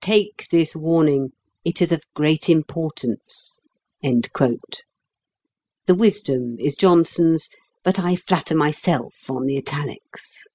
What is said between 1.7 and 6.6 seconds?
is of great importance." (The wisdom